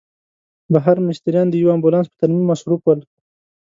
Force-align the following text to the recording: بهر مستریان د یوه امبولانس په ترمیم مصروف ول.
بهر 0.73 0.97
مستریان 1.07 1.47
د 1.49 1.55
یوه 1.61 1.71
امبولانس 1.75 2.07
په 2.09 2.17
ترمیم 2.21 2.43
مصروف 2.51 2.81
ول. 2.83 2.99